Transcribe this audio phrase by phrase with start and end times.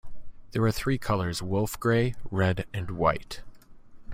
[0.51, 3.43] There are three colours: wolf-grey, red and white.